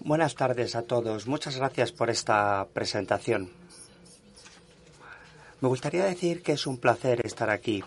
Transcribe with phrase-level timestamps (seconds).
[0.00, 1.26] Buenas tardes a todos.
[1.26, 3.50] Muchas gracias por esta presentación.
[5.60, 7.84] Me gustaría decir que es un placer estar aquí.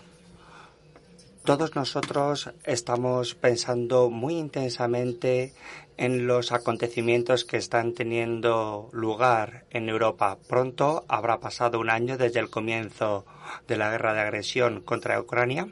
[1.44, 5.52] Todos nosotros estamos pensando muy intensamente
[5.98, 10.38] en los acontecimientos que están teniendo lugar en Europa.
[10.48, 13.26] Pronto habrá pasado un año desde el comienzo
[13.68, 15.68] de la guerra de agresión contra Ucrania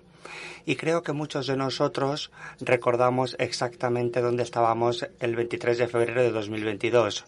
[0.66, 6.32] y creo que muchos de nosotros recordamos exactamente dónde estábamos el 23 de febrero de
[6.32, 7.24] 2022.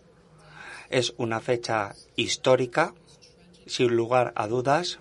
[0.90, 2.92] Es una fecha histórica,
[3.64, 4.98] sin lugar a dudas,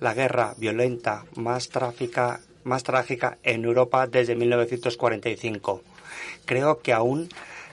[0.00, 5.82] la guerra violenta más, tráfica, más trágica en Europa desde 1945.
[6.44, 7.28] Creo que aún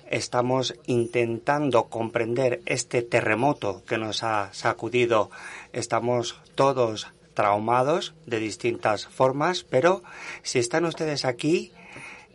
[0.09, 5.31] estamos intentando comprender este terremoto que nos ha sacudido.
[5.71, 10.03] Estamos todos traumados de distintas formas, pero
[10.43, 11.71] si están ustedes aquí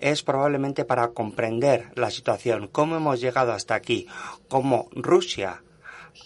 [0.01, 4.07] es probablemente para comprender la situación, cómo hemos llegado hasta aquí,
[4.49, 5.63] cómo Rusia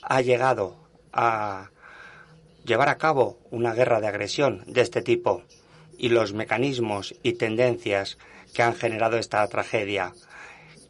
[0.02, 0.76] ha llegado
[1.12, 1.70] a
[2.64, 5.42] llevar a cabo una guerra de agresión de este tipo
[5.98, 8.18] y los mecanismos y tendencias
[8.54, 10.12] que han generado esta tragedia.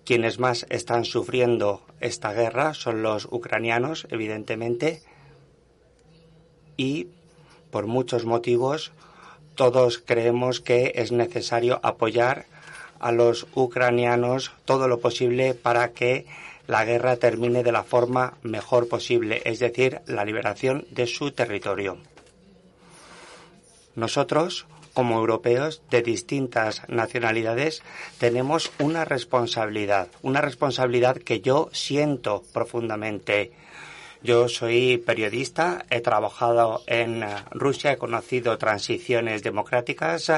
[0.04, 5.02] Quienes más están sufriendo esta guerra son los ucranianos, evidentemente,
[6.76, 7.08] y
[7.70, 8.92] por muchos motivos,
[9.54, 12.46] todos creemos que es necesario apoyar
[12.98, 16.26] a los ucranianos todo lo posible para que
[16.70, 21.98] la guerra termine de la forma mejor posible, es decir, la liberación de su territorio.
[23.96, 27.82] Nosotros, como europeos de distintas nacionalidades,
[28.18, 33.50] tenemos una responsabilidad, una responsabilidad que yo siento profundamente
[34.22, 40.30] yo soy periodista, he trabajado en Rusia, he conocido transiciones democráticas.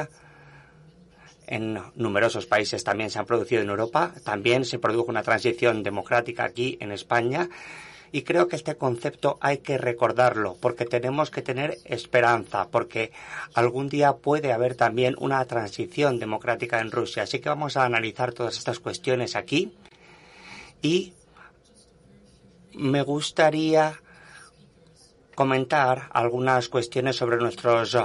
[1.47, 4.13] En numerosos países también se han producido en Europa.
[4.23, 7.49] También se produjo una transición democrática aquí en España.
[8.11, 13.11] Y creo que este concepto hay que recordarlo porque tenemos que tener esperanza, porque
[13.55, 17.23] algún día puede haber también una transición democrática en Rusia.
[17.23, 19.73] Así que vamos a analizar todas estas cuestiones aquí
[20.83, 21.13] y
[22.75, 23.99] me gustaría
[25.33, 27.97] comentar algunas cuestiones sobre nuestros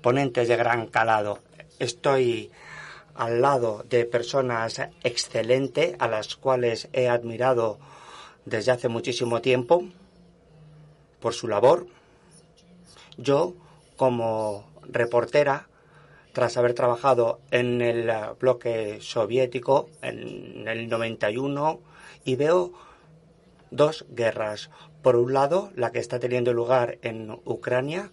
[0.00, 1.40] ponentes de gran calado.
[1.80, 2.52] Estoy
[3.16, 7.78] al lado de personas excelentes a las cuales he admirado
[8.44, 9.84] desde hace muchísimo tiempo
[11.20, 11.86] por su labor.
[13.16, 13.54] Yo,
[13.96, 15.68] como reportera,
[16.32, 21.80] tras haber trabajado en el bloque soviético en el 91
[22.24, 22.72] y veo
[23.70, 24.70] dos guerras.
[25.02, 28.10] Por un lado, la que está teniendo lugar en Ucrania.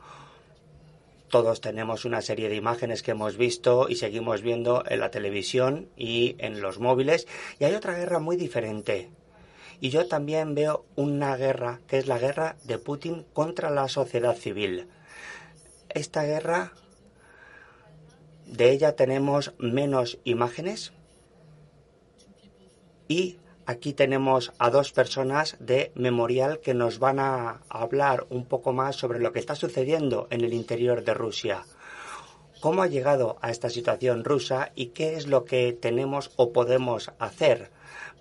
[1.33, 5.89] Todos tenemos una serie de imágenes que hemos visto y seguimos viendo en la televisión
[5.97, 7.25] y en los móviles.
[7.57, 9.09] Y hay otra guerra muy diferente.
[9.81, 14.35] Y yo también veo una guerra que es la guerra de Putin contra la sociedad
[14.35, 14.85] civil.
[15.89, 16.73] Esta guerra,
[18.45, 20.93] de ella tenemos menos imágenes
[23.07, 28.73] y Aquí tenemos a dos personas de Memorial que nos van a hablar un poco
[28.73, 31.63] más sobre lo que está sucediendo en el interior de Rusia.
[32.59, 37.11] ¿Cómo ha llegado a esta situación rusa y qué es lo que tenemos o podemos
[37.19, 37.71] hacer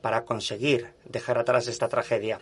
[0.00, 2.41] para conseguir dejar atrás esta tragedia?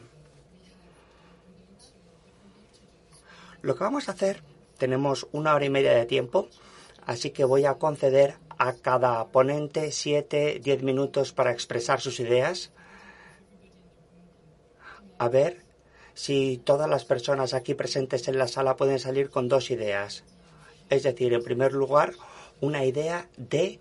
[3.63, 4.43] Lo que vamos a hacer,
[4.77, 6.49] tenemos una hora y media de tiempo,
[7.07, 12.73] así que voy a conceder a cada ponente siete, diez minutos para expresar sus ideas
[15.21, 15.59] a ver
[16.15, 20.25] si todas las personas aquí presentes en la sala pueden salir con dos ideas.
[20.89, 22.15] Es decir, en primer lugar,
[22.63, 23.81] una idea de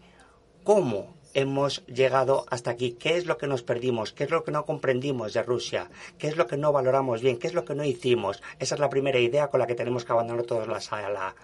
[0.66, 4.52] cómo hemos llegado hasta aquí, qué es lo que nos perdimos, qué es lo que
[4.52, 7.74] no comprendimos de Rusia, qué es lo que no valoramos bien, qué es lo que
[7.74, 8.44] no hicimos.
[8.60, 11.36] Esa es la primera idea con la que tenemos que abandonar toda la sala.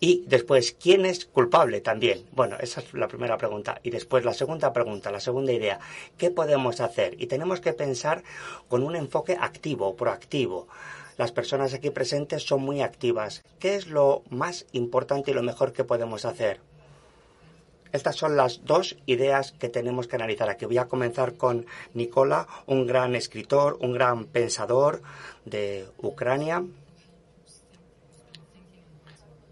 [0.00, 2.24] Y después, ¿quién es culpable también?
[2.32, 3.80] Bueno, esa es la primera pregunta.
[3.82, 5.80] Y después la segunda pregunta, la segunda idea,
[6.16, 7.20] ¿qué podemos hacer?
[7.20, 8.22] Y tenemos que pensar
[8.68, 10.68] con un enfoque activo, proactivo.
[11.16, 13.42] Las personas aquí presentes son muy activas.
[13.58, 16.60] ¿Qué es lo más importante y lo mejor que podemos hacer?
[17.90, 20.66] Estas son las dos ideas que tenemos que analizar aquí.
[20.66, 25.02] Voy a comenzar con Nicola, un gran escritor, un gran pensador
[25.44, 26.62] de Ucrania,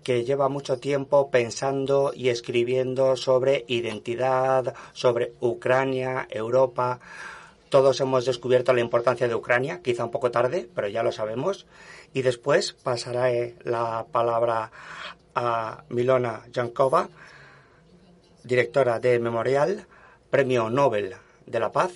[0.06, 7.00] que lleva mucho tiempo pensando y escribiendo sobre identidad, sobre Ucrania, Europa.
[7.70, 11.66] Todos hemos descubierto la importancia de Ucrania, quizá un poco tarde, pero ya lo sabemos.
[12.14, 14.70] Y después pasaré la palabra
[15.34, 17.08] a Milona Jankova,
[18.44, 19.88] directora de Memorial,
[20.30, 21.16] Premio Nobel
[21.46, 21.90] de la Paz.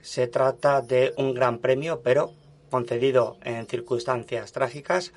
[0.00, 2.30] Se trata de un gran premio, pero
[2.70, 5.12] concedido en circunstancias trágicas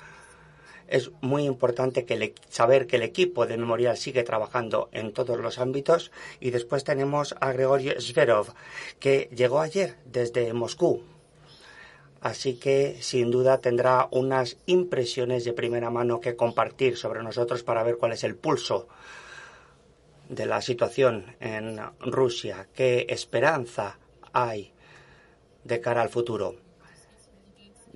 [0.92, 2.06] es muy importante
[2.50, 7.34] saber que el equipo de Memorial sigue trabajando en todos los ámbitos y después tenemos
[7.40, 8.52] a Gregorio Zverov
[9.00, 11.02] que llegó ayer desde Moscú.
[12.20, 17.82] Así que sin duda tendrá unas impresiones de primera mano que compartir sobre nosotros para
[17.82, 18.86] ver cuál es el pulso
[20.28, 23.98] de la situación en Rusia, qué esperanza
[24.34, 24.72] hay
[25.64, 26.56] de cara al futuro.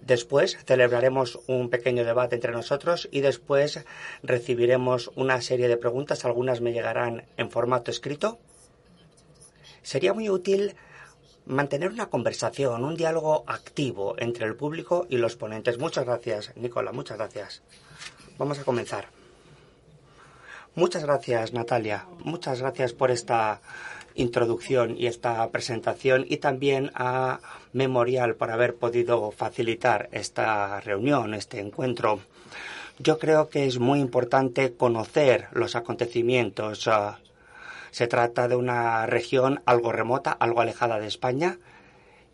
[0.07, 3.85] Después celebraremos un pequeño debate entre nosotros y después
[4.23, 6.25] recibiremos una serie de preguntas.
[6.25, 8.39] Algunas me llegarán en formato escrito.
[9.83, 10.77] Sería muy útil
[11.45, 15.79] mantener una conversación, un diálogo activo entre el público y los ponentes.
[15.79, 17.63] Muchas gracias, Nicola, muchas gracias.
[18.39, 19.09] Vamos a comenzar.
[20.77, 22.07] Muchas gracias, Natalia.
[22.23, 23.61] Muchas gracias por esta
[24.17, 27.41] introducción y esta presentación y también a
[27.73, 32.21] Memorial por haber podido facilitar esta reunión, este encuentro.
[32.99, 36.89] Yo creo que es muy importante conocer los acontecimientos.
[36.89, 37.19] Ah,
[37.91, 41.59] se trata de una región algo remota, algo alejada de España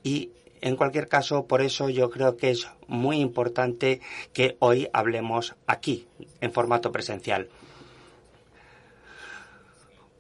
[0.02, 0.30] y
[0.62, 4.00] en cualquier caso, por eso yo creo que es muy importante
[4.32, 6.06] que hoy hablemos aquí,
[6.40, 7.48] en formato presencial.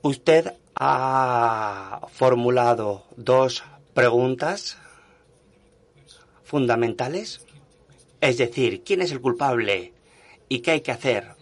[0.04, 3.62] Usted ha formulado dos
[3.94, 4.76] preguntas
[6.42, 7.46] fundamentales,
[8.20, 9.92] es decir, ¿quién es el culpable
[10.48, 11.36] y qué hay que hacer?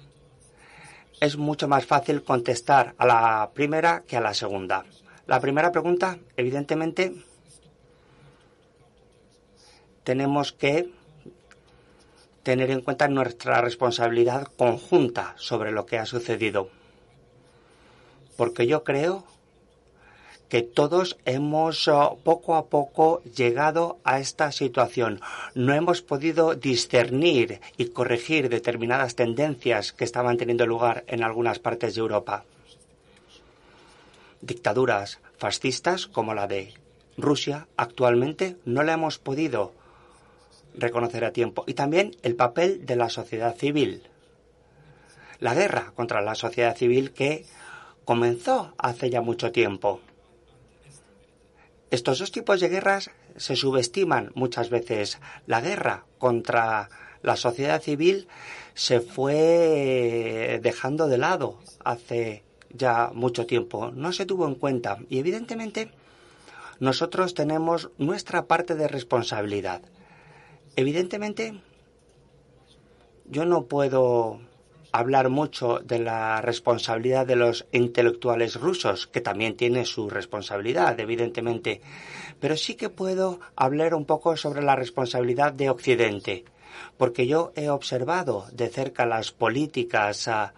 [1.20, 4.84] Es mucho más fácil contestar a la primera que a la segunda.
[5.26, 7.14] La primera pregunta, evidentemente,
[10.04, 10.90] tenemos que
[12.42, 16.68] tener en cuenta nuestra responsabilidad conjunta sobre lo que ha sucedido
[18.40, 19.22] porque yo creo
[20.48, 25.20] que todos hemos oh, poco a poco llegado a esta situación.
[25.54, 31.94] No hemos podido discernir y corregir determinadas tendencias que estaban teniendo lugar en algunas partes
[31.94, 32.44] de Europa.
[34.40, 36.72] Dictaduras fascistas como la de
[37.18, 39.74] Rusia actualmente no la hemos podido
[40.72, 41.64] reconocer a tiempo.
[41.66, 44.04] Y también el papel de la sociedad civil.
[45.40, 47.44] La guerra contra la sociedad civil que
[48.10, 50.00] comenzó hace ya mucho tiempo.
[51.92, 55.20] Estos dos tipos de guerras se subestiman muchas veces.
[55.46, 56.90] La guerra contra
[57.22, 58.26] la sociedad civil
[58.74, 62.42] se fue dejando de lado hace
[62.74, 63.92] ya mucho tiempo.
[63.92, 65.92] No se tuvo en cuenta y evidentemente
[66.80, 69.82] nosotros tenemos nuestra parte de responsabilidad.
[70.74, 71.60] Evidentemente
[73.26, 74.40] yo no puedo
[74.92, 81.80] hablar mucho de la responsabilidad de los intelectuales rusos, que también tiene su responsabilidad, evidentemente,
[82.40, 86.44] pero sí que puedo hablar un poco sobre la responsabilidad de Occidente,
[86.96, 90.54] porque yo he observado de cerca las políticas ah,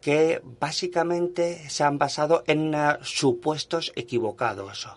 [0.00, 4.88] que básicamente se han basado en ah, supuestos equivocados.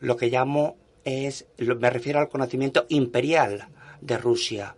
[0.00, 3.68] Lo que llamo es, me refiero al conocimiento imperial
[4.00, 4.74] de Rusia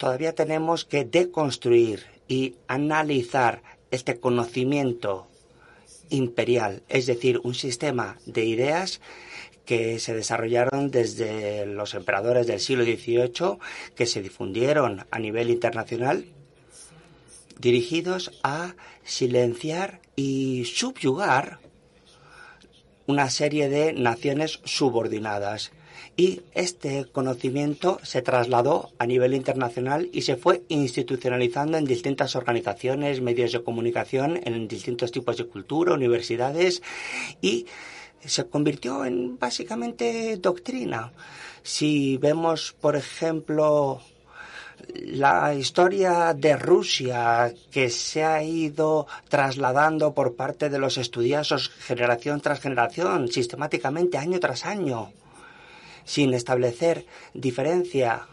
[0.00, 5.26] todavía tenemos que deconstruir y analizar este conocimiento
[6.08, 9.02] imperial, es decir, un sistema de ideas
[9.66, 13.58] que se desarrollaron desde los emperadores del siglo XVIII,
[13.94, 16.24] que se difundieron a nivel internacional,
[17.58, 21.58] dirigidos a silenciar y subyugar
[23.06, 25.72] una serie de naciones subordinadas
[26.20, 33.22] y este conocimiento se trasladó a nivel internacional y se fue institucionalizando en distintas organizaciones,
[33.22, 36.82] medios de comunicación, en distintos tipos de cultura, universidades
[37.40, 37.64] y
[38.22, 41.10] se convirtió en básicamente doctrina.
[41.62, 44.02] Si vemos, por ejemplo,
[44.96, 52.42] la historia de Rusia que se ha ido trasladando por parte de los estudiosos generación
[52.42, 55.12] tras generación, sistemáticamente, año tras año,
[56.10, 58.26] sin establecer diferencia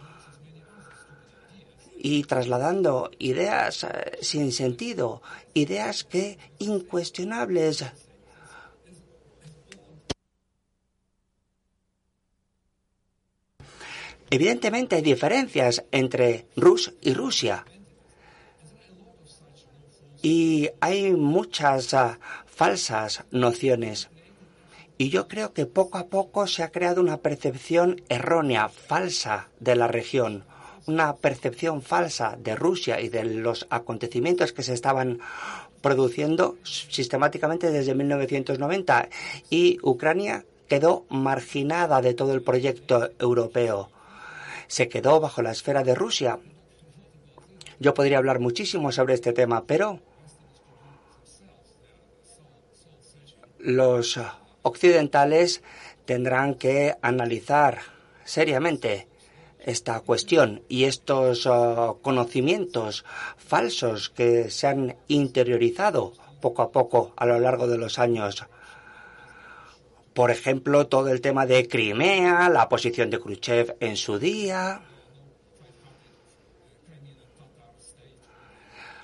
[1.95, 5.21] y trasladando ideas eh, sin sentido,
[5.53, 7.85] ideas que incuestionables
[14.31, 17.63] Evidentemente hay diferencias entre Rus y Rusia.
[20.21, 24.09] Y hay muchas uh, falsas nociones.
[24.97, 29.75] Y yo creo que poco a poco se ha creado una percepción errónea, falsa de
[29.75, 30.43] la región,
[30.87, 35.19] una percepción falsa de Rusia y de los acontecimientos que se estaban
[35.81, 39.09] produciendo sistemáticamente desde 1990
[39.49, 43.91] y Ucrania quedó marginada de todo el proyecto europeo.
[44.67, 46.39] Se quedó bajo la esfera de Rusia.
[47.79, 49.99] Yo podría hablar muchísimo sobre este tema, pero
[53.59, 54.19] los
[54.67, 55.61] occidentales
[56.05, 57.79] tendrán que analizar
[58.23, 59.07] seriamente
[59.59, 63.03] esta cuestión y estos uh, conocimientos
[63.37, 68.47] falsos que se han interiorizado poco a poco a lo largo de los años
[70.17, 74.81] por ejemplo, todo el tema de Crimea, la posición de Khrushchev en su día.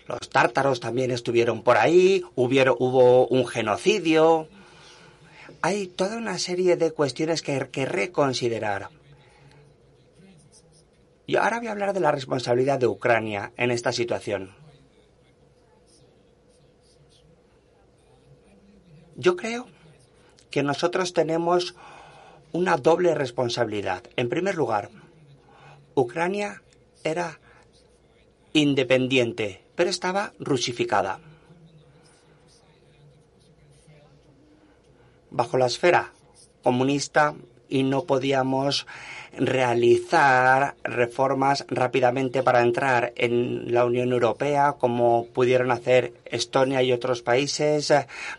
[0.08, 4.48] Los tártaros también estuvieron por ahí, hubo un genocidio.
[5.65, 8.89] Hay toda una serie de cuestiones que, que reconsiderar.
[11.25, 14.53] Y ahora voy a hablar de la responsabilidad de Ucrania en esta situación.
[19.15, 19.67] Yo creo
[20.51, 21.75] que nosotros tenemos
[22.51, 24.03] una doble responsabilidad.
[24.17, 24.89] En primer lugar,
[25.96, 26.62] Ucrania
[27.05, 27.39] era
[28.51, 31.22] independiente, pero estaba rusificada.
[35.34, 36.13] Bajo la esfera
[36.63, 37.36] comunista
[37.68, 38.88] y no podíamos
[39.36, 47.24] realizar reformas rápidamente para entrar en la Unión Europea, como pudieron hacer Estonia y otros
[47.24, 47.92] países,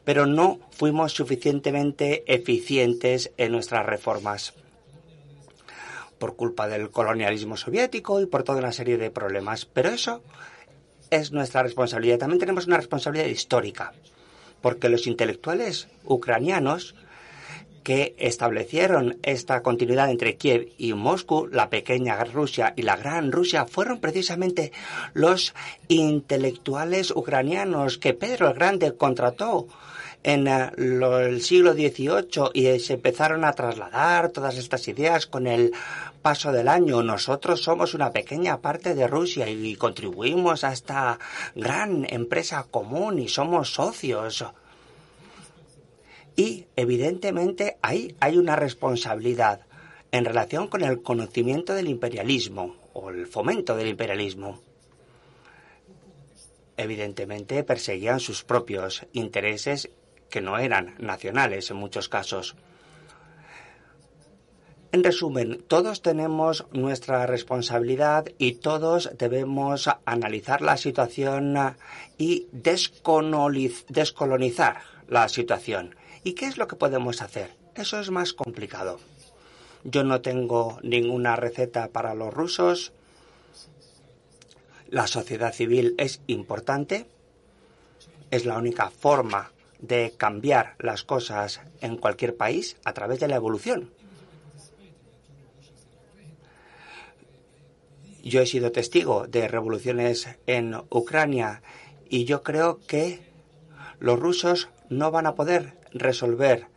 [0.04, 4.54] pero no fuimos suficientemente eficientes en nuestras reformas
[6.18, 9.66] por culpa del colonialismo soviético y por toda una serie de problemas.
[9.66, 10.22] Pero eso
[11.10, 12.18] es nuestra responsabilidad.
[12.18, 13.92] También tenemos una responsabilidad histórica,
[14.64, 16.94] porque los intelectuales ucranianos
[17.82, 23.66] que establecieron esta continuidad entre Kiev y Moscú, la pequeña Rusia y la gran Rusia,
[23.66, 24.72] fueron precisamente
[25.12, 25.52] los
[25.88, 29.68] intelectuales ucranianos que Pedro el Grande contrató
[30.24, 35.72] en el siglo XVIII y se empezaron a trasladar todas estas ideas con el
[36.22, 37.02] paso del año.
[37.02, 41.18] Nosotros somos una pequeña parte de Rusia y contribuimos a esta
[41.54, 44.46] gran empresa común y somos socios.
[46.36, 49.60] Y, evidentemente, ahí hay una responsabilidad
[50.10, 54.58] en relación con el conocimiento del imperialismo o el fomento del imperialismo.
[56.78, 59.90] Evidentemente perseguían sus propios intereses
[60.30, 62.56] que no eran nacionales en muchos casos.
[64.94, 71.56] En resumen, todos tenemos nuestra responsabilidad y todos debemos analizar la situación
[72.16, 74.76] y descolonizar
[75.08, 75.96] la situación.
[76.22, 77.56] ¿Y qué es lo que podemos hacer?
[77.74, 79.00] Eso es más complicado.
[79.82, 82.92] Yo no tengo ninguna receta para los rusos.
[84.90, 87.08] La sociedad civil es importante.
[88.30, 89.50] Es la única forma
[89.86, 93.90] de cambiar las cosas en cualquier país a través de la evolución.
[98.22, 101.62] Yo he sido testigo de revoluciones en Ucrania
[102.08, 103.20] y yo creo que
[104.00, 106.68] los rusos no van a poder resolver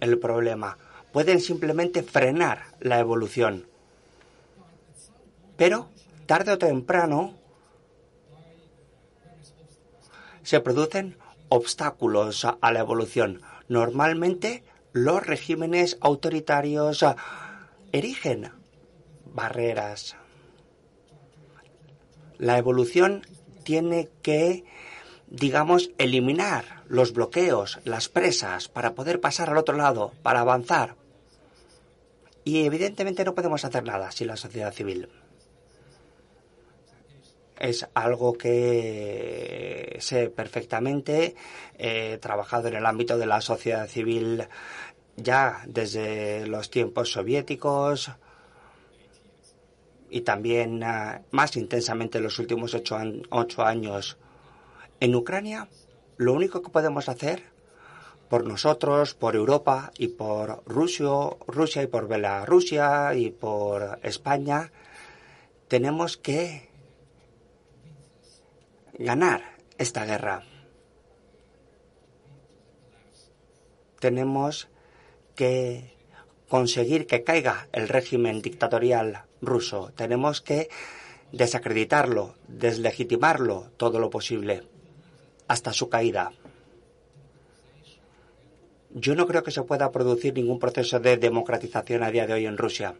[0.00, 0.76] el problema.
[1.12, 3.66] Pueden simplemente frenar la evolución.
[5.56, 5.88] Pero,
[6.26, 7.34] tarde o temprano,
[10.42, 11.16] se producen
[11.50, 13.42] obstáculos a la evolución.
[13.68, 17.04] Normalmente, los regímenes autoritarios
[17.92, 18.50] erigen
[19.26, 20.16] barreras.
[22.38, 23.26] La evolución
[23.62, 24.64] tiene que
[25.30, 30.96] digamos, eliminar los bloqueos, las presas, para poder pasar al otro lado, para avanzar.
[32.44, 35.08] Y evidentemente no podemos hacer nada sin la sociedad civil.
[37.60, 41.36] Es algo que sé perfectamente.
[41.78, 44.48] He trabajado en el ámbito de la sociedad civil
[45.16, 48.10] ya desde los tiempos soviéticos.
[50.12, 52.98] y también uh, más intensamente en los últimos ocho,
[53.30, 54.18] ocho años
[54.98, 55.68] en Ucrania,
[56.16, 57.44] lo único que podemos hacer
[58.28, 61.08] por nosotros, por Europa y por Rusia,
[61.46, 64.72] Rusia y por Bielorrusia y por España,
[65.68, 66.69] tenemos que
[69.00, 70.42] ganar esta guerra.
[73.98, 74.68] Tenemos
[75.34, 75.94] que
[76.48, 79.90] conseguir que caiga el régimen dictatorial ruso.
[79.96, 80.68] Tenemos que
[81.32, 84.64] desacreditarlo, deslegitimarlo todo lo posible,
[85.48, 86.32] hasta su caída.
[88.90, 92.46] Yo no creo que se pueda producir ningún proceso de democratización a día de hoy
[92.46, 92.96] en Rusia.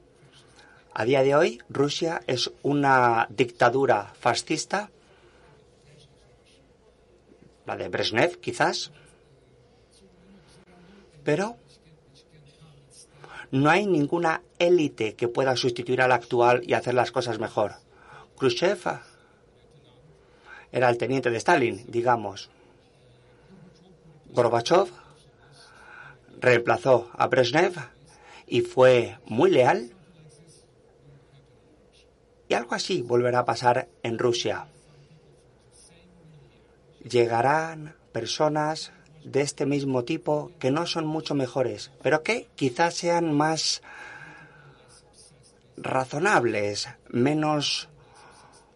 [0.95, 4.91] A día de hoy, Rusia es una dictadura fascista,
[7.71, 8.91] la de Brezhnev, quizás,
[11.25, 11.57] pero
[13.51, 17.75] no hay ninguna élite que pueda sustituir a la actual y hacer las cosas mejor.
[18.39, 19.01] Khrushchev
[20.73, 22.51] era el teniente de Stalin, digamos.
[24.33, 24.89] Gorbachev
[26.41, 27.75] reemplazó a Brezhnev
[28.47, 29.93] y fue muy leal.
[32.49, 34.67] Y algo así volverá a pasar en Rusia.
[37.03, 38.93] Llegarán personas
[39.25, 43.83] de este mismo tipo que no son mucho mejores, pero que quizás sean más
[45.77, 47.89] razonables, menos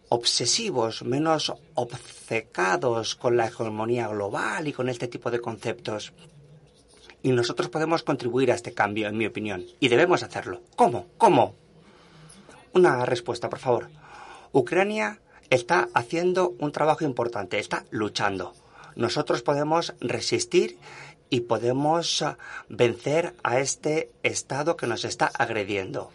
[0.09, 6.13] obsesivos, menos obcecados con la hegemonía global y con este tipo de conceptos.
[7.21, 10.61] Y nosotros podemos contribuir a este cambio, en mi opinión, y debemos hacerlo.
[10.75, 11.07] ¿Cómo?
[11.17, 11.55] ¿Cómo?
[12.73, 13.89] Una respuesta, por favor.
[14.51, 18.53] Ucrania está haciendo un trabajo importante, está luchando
[18.95, 20.77] nosotros podemos resistir
[21.29, 22.37] y podemos ah,
[22.69, 26.11] vencer a este Estado que nos está agrediendo.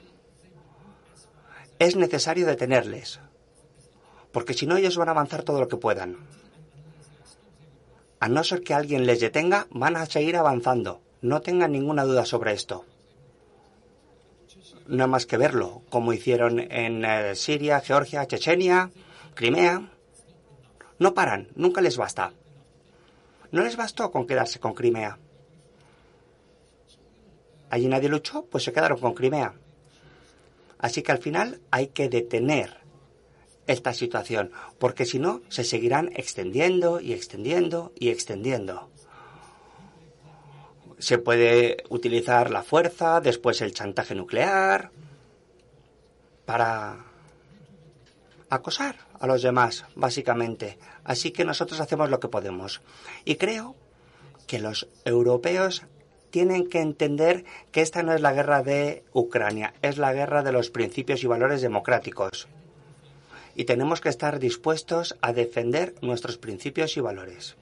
[1.78, 3.20] Es necesario detenerles,
[4.32, 6.16] porque si no ellos van a avanzar todo lo que puedan.
[8.18, 11.00] A no ser que alguien les detenga, van a seguir avanzando.
[11.22, 12.84] No tengan ninguna duda sobre esto.
[14.86, 18.90] No hay más que verlo, como hicieron en eh, Siria, Georgia, Chechenia,
[19.34, 19.90] Crimea.
[20.98, 22.32] No paran, nunca les basta.
[23.52, 25.18] No les bastó con quedarse con Crimea.
[27.70, 29.54] Allí nadie luchó, pues se quedaron con Crimea.
[30.78, 32.78] Así que al final hay que detener
[33.66, 38.90] esta situación, porque si no, se seguirán extendiendo y extendiendo y extendiendo.
[40.98, 44.90] Se puede utilizar la fuerza, después el chantaje nuclear,
[46.44, 47.04] para
[48.48, 50.78] acosar a los demás, básicamente.
[51.04, 52.80] Así que nosotros hacemos lo que podemos.
[53.24, 53.76] Y creo
[54.46, 55.82] que los europeos
[56.30, 60.52] tienen que entender que esta no es la guerra de Ucrania, es la guerra de
[60.52, 62.48] los principios y valores democráticos.
[63.54, 67.56] Y tenemos que estar dispuestos a defender nuestros principios y valores.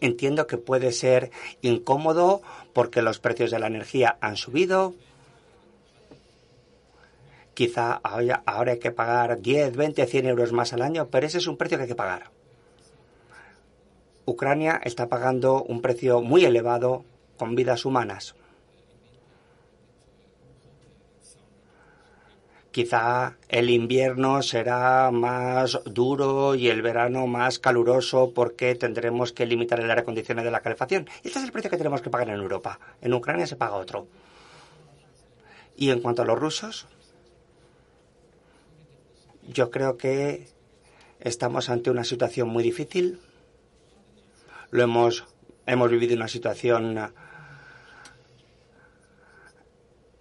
[0.00, 2.40] Entiendo que puede ser incómodo
[2.72, 4.94] porque los precios de la energía han subido,
[7.54, 11.46] Quizá ahora, hay que pagar 10, 20, 100 euros más al año, pero ese es
[11.46, 12.30] un precio que hay que pagar.
[14.26, 17.04] Ucrania está pagando un precio muy elevado
[17.36, 18.34] con vidas humanas.
[22.72, 29.78] Quizá el invierno será más duro y el verano más caluroso porque tendremos que limitar
[29.78, 31.08] el aire acondicionado de la calefacción.
[31.22, 32.80] Este es el precio que tenemos que pagar en Europa.
[33.00, 34.08] En Ucrania se paga otro.
[35.76, 36.88] Y en cuanto a los rusos,
[39.48, 40.48] yo creo que
[41.20, 43.20] estamos ante una situación muy difícil.
[44.70, 45.24] Lo hemos,
[45.66, 47.12] hemos vivido una situación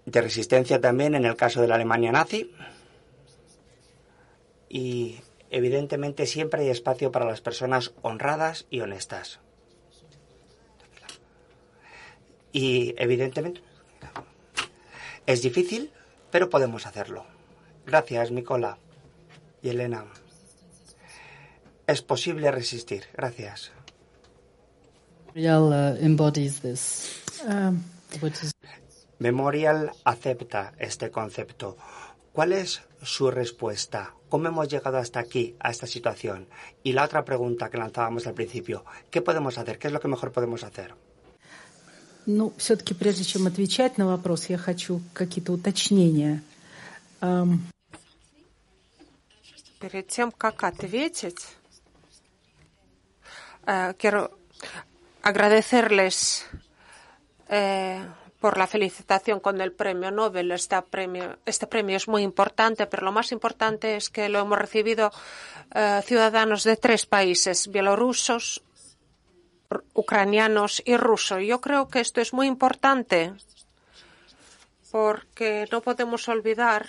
[0.05, 2.53] de resistencia también en el caso de la Alemania nazi.
[4.69, 9.39] Y evidentemente siempre hay espacio para las personas honradas y honestas.
[12.51, 13.61] Y evidentemente
[15.25, 15.91] es difícil,
[16.31, 17.25] pero podemos hacerlo.
[17.85, 18.77] Gracias, Nicola
[19.62, 20.04] y Elena.
[21.86, 23.04] Es posible resistir.
[23.14, 23.70] Gracias.
[25.34, 27.22] Memorial uh, embodies this.
[27.46, 27.82] Um,
[29.18, 31.76] Memorial acepta este concepto.
[32.32, 34.14] ¿Cuál es su respuesta?
[34.28, 36.46] ¿Cómo hemos llegado hasta aquí, a esta situación?
[36.82, 39.78] Y la otra pregunta que lanzábamos al principio, ¿qué podemos hacer?
[39.78, 40.94] ¿Qué es lo que mejor podemos hacer?
[42.26, 46.42] Ну, все-таки прежде чем отвечать на вопрос, я хочу какие-то уточнения.
[49.82, 51.46] Um, Перед тем, как ответить,
[53.98, 54.38] quiero
[55.22, 56.46] agradecerles
[58.40, 60.52] por la felicitación con el premio Nobel.
[60.52, 64.58] Este premio, este premio es muy importante, pero lo más importante es que lo hemos
[64.58, 65.10] recibido
[65.74, 68.62] eh, ciudadanos de tres países, bielorrusos,
[69.94, 71.42] ucranianos y rusos.
[71.42, 73.34] Yo creo que esto es muy importante
[74.90, 76.86] porque no podemos olvidar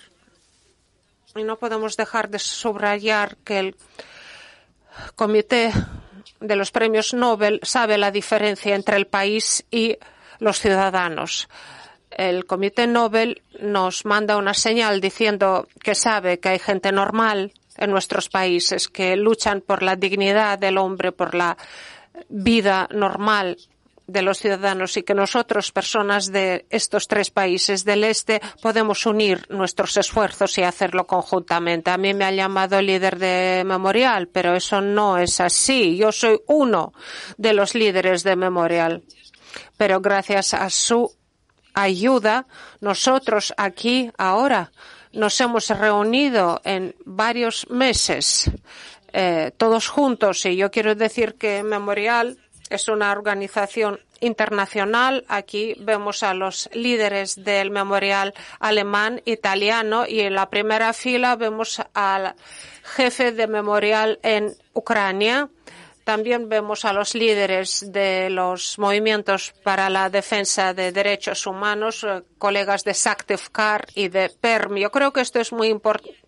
[1.37, 3.77] y no podemos dejar de subrayar que el
[5.17, 5.73] Comité
[6.41, 9.99] de los Premios Nobel sabe la diferencia entre el país y
[10.39, 11.49] los ciudadanos.
[12.11, 17.91] El Comité Nobel nos manda una señal diciendo que sabe que hay gente normal en
[17.91, 21.57] nuestros países que luchan por la dignidad del hombre, por la
[22.29, 23.57] vida normal
[24.07, 29.47] de los ciudadanos y que nosotros, personas de estos tres países del este, podemos unir
[29.49, 31.91] nuestros esfuerzos y hacerlo conjuntamente.
[31.91, 35.97] A mí me ha llamado líder de Memorial, pero eso no es así.
[35.97, 36.93] Yo soy uno
[37.39, 39.03] de los líderes de Memorial.
[39.77, 41.11] Pero gracias a su
[41.75, 42.47] ayuda,
[42.81, 44.73] nosotros aquí ahora
[45.13, 48.51] nos hemos reunido en varios meses,
[49.13, 52.39] eh, todos juntos, y yo quiero decir que Memorial
[52.75, 55.25] es una organización internacional.
[55.29, 61.81] Aquí vemos a los líderes del memorial alemán, italiano y en la primera fila vemos
[61.93, 62.35] al
[62.83, 65.49] jefe de memorial en Ucrania.
[66.05, 72.23] También vemos a los líderes de los movimientos para la defensa de derechos humanos, eh,
[72.37, 74.77] colegas de Saktivkar y de PERM.
[74.77, 76.24] Yo creo que esto es muy importante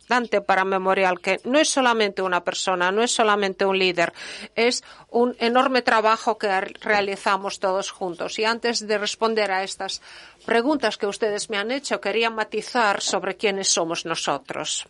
[0.47, 4.13] para Memorial, que no es solamente una persona, no es solamente un líder,
[4.55, 8.39] es un enorme trabajo que realizamos todos juntos.
[8.39, 10.01] Y antes de responder a estas
[10.45, 14.87] preguntas que ustedes me han hecho, quería matizar sobre quiénes somos nosotros.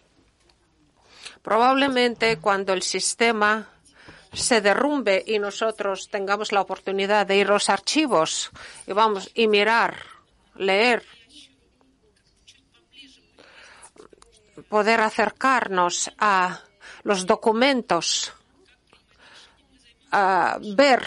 [1.42, 3.68] Probablemente cuando el sistema
[4.32, 8.50] se derrumbe y nosotros tengamos la oportunidad de ir a los archivos
[8.86, 9.96] y vamos y mirar,
[10.56, 11.02] leer
[14.68, 16.60] poder acercarnos a
[17.02, 18.32] los documentos,
[20.10, 21.06] a ver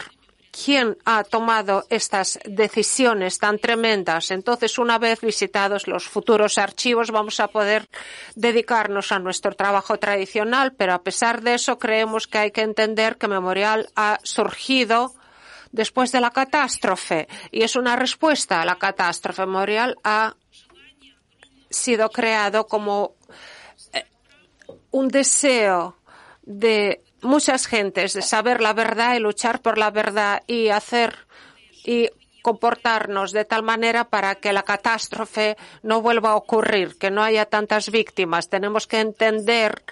[0.51, 4.31] quién ha tomado estas decisiones tan tremendas.
[4.31, 7.87] Entonces, una vez visitados los futuros archivos, vamos a poder
[8.35, 13.17] dedicarnos a nuestro trabajo tradicional, pero a pesar de eso, creemos que hay que entender
[13.17, 15.13] que Memorial ha surgido
[15.71, 19.45] después de la catástrofe y es una respuesta a la catástrofe.
[19.45, 20.35] Memorial ha
[21.69, 23.15] sido creado como
[24.91, 25.95] un deseo
[26.43, 31.27] de muchas gentes de saber la verdad y luchar por la verdad y hacer
[31.83, 32.09] y
[32.41, 37.45] comportarnos de tal manera para que la catástrofe no vuelva a ocurrir, que no haya
[37.45, 38.49] tantas víctimas.
[38.49, 39.83] Tenemos que entender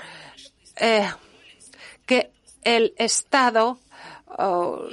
[0.78, 1.10] eh,
[2.06, 2.32] que
[2.64, 3.80] el Estado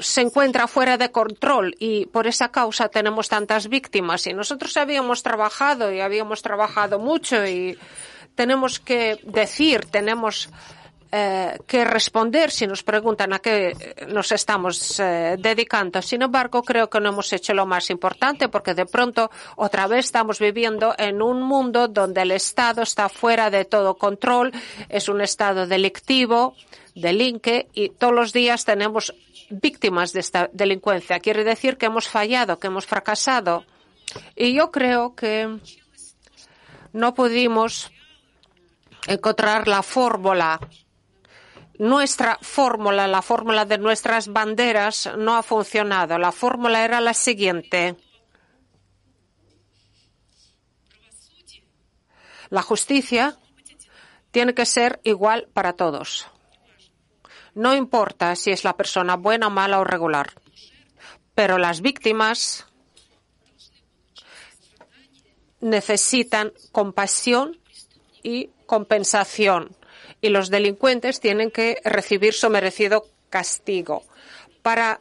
[0.00, 4.26] se encuentra fuera de control y por esa causa tenemos tantas víctimas.
[4.26, 7.76] Y nosotros habíamos trabajado y habíamos trabajado mucho y
[8.35, 10.51] tenemos que decir, tenemos
[11.16, 13.73] eh, que responder si nos preguntan a qué
[14.09, 16.03] nos estamos eh, dedicando.
[16.03, 20.07] Sin embargo, creo que no hemos hecho lo más importante porque de pronto otra vez
[20.07, 24.51] estamos viviendo en un mundo donde el Estado está fuera de todo control,
[24.88, 26.57] es un Estado delictivo,
[26.97, 29.14] delinque y todos los días tenemos
[29.51, 31.20] víctimas de esta delincuencia.
[31.20, 33.64] Quiere decir que hemos fallado, que hemos fracasado.
[34.35, 35.61] Y yo creo que
[36.92, 37.92] no pudimos
[39.06, 40.60] encontrar la fórmula.
[41.78, 46.18] Nuestra fórmula, la fórmula de nuestras banderas, no ha funcionado.
[46.18, 47.96] La fórmula era la siguiente.
[52.50, 53.36] La justicia
[54.30, 56.28] tiene que ser igual para todos.
[57.54, 60.32] No importa si es la persona buena, mala o regular.
[61.34, 62.66] Pero las víctimas
[65.60, 67.58] necesitan compasión
[68.22, 69.77] y compensación.
[70.20, 74.05] Y los delincuentes tienen que recibir su merecido castigo.
[74.62, 75.00] Para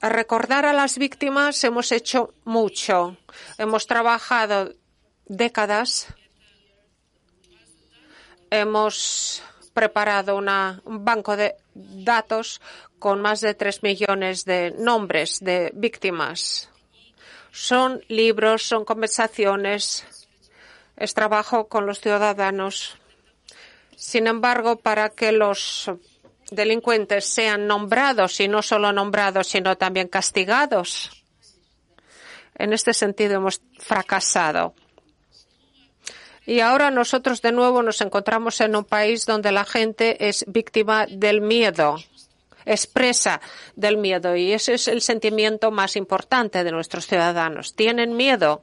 [0.00, 3.16] recordar a las víctimas hemos hecho mucho.
[3.58, 4.74] Hemos trabajado
[5.26, 6.06] décadas.
[8.50, 9.42] Hemos
[9.74, 12.60] preparado un banco de datos
[12.98, 16.68] con más de tres millones de nombres de víctimas.
[17.52, 20.04] Son libros, son conversaciones,
[20.98, 22.98] es trabajo con los ciudadanos.
[23.96, 25.90] Sin embargo, para que los
[26.50, 31.10] delincuentes sean nombrados y no solo nombrados, sino también castigados,
[32.56, 34.74] en este sentido hemos fracasado.
[36.46, 41.06] Y ahora nosotros de nuevo nos encontramos en un país donde la gente es víctima
[41.06, 41.96] del miedo.
[42.64, 43.40] expresa
[43.76, 47.74] del miedo y ese es el sentimiento más importante de nuestros ciudadanos.
[47.74, 48.62] Tienen miedo.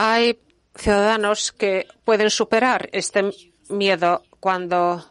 [0.00, 0.38] Hay
[0.76, 3.32] ciudadanos que pueden superar este
[3.68, 5.04] miedo cuando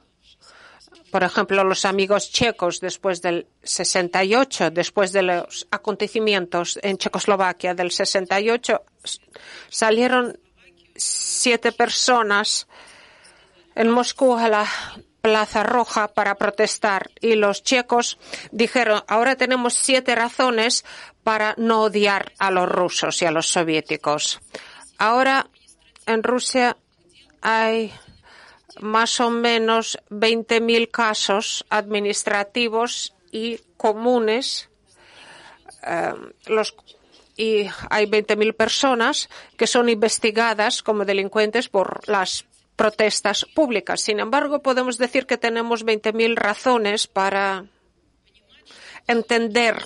[1.12, 7.92] por ejemplo, los amigos checos después del 68, después de los acontecimientos en Checoslovaquia del
[7.92, 8.82] 68,
[9.70, 10.40] salieron
[10.96, 12.68] siete personas
[13.76, 14.68] en Moscú a la
[15.22, 18.18] Plaza Roja para protestar y los checos
[18.52, 20.86] dijeron, ahora tenemos siete razones
[21.24, 24.40] para no odiar a los rusos y a los soviéticos.
[24.98, 25.48] Ahora
[26.06, 26.78] en Rusia
[27.42, 27.94] hay
[28.80, 34.70] más o menos 20.000 casos administrativos y comunes.
[35.84, 36.14] Eh,
[37.38, 44.02] y hay 20.000 personas que son investigadas como delincuentes por las protestas públicas.
[44.02, 47.66] Sin embargo, podemos decir que tenemos 20.000 razones para
[49.08, 49.84] entender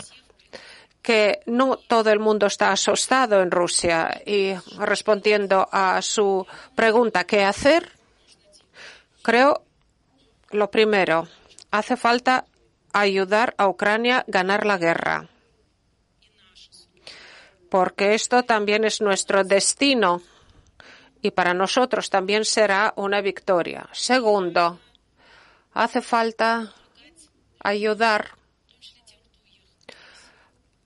[1.02, 4.22] que no todo el mundo está asustado en Rusia.
[4.26, 7.92] Y respondiendo a su pregunta, ¿qué hacer?
[9.24, 9.64] Creo,
[10.52, 11.28] lo primero,
[11.72, 12.46] hace falta
[12.94, 15.30] ayudar a Ucrania a ganar la guerra,
[17.70, 20.22] porque esto también es nuestro destino
[21.22, 23.88] y para nosotros también será una victoria.
[23.94, 24.80] Segundo,
[25.74, 26.74] hace falta
[27.64, 28.32] ayudar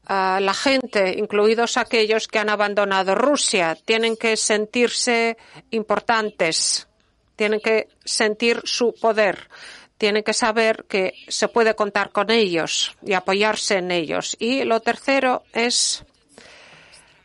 [0.05, 3.77] a la gente, incluidos aquellos que han abandonado Rusia.
[3.85, 5.37] Tienen que sentirse
[5.71, 6.87] importantes
[7.35, 9.49] tienen que sentir su poder,
[9.97, 14.35] tienen que saber que se puede contar con ellos y apoyarse en ellos.
[14.39, 16.03] Y lo tercero es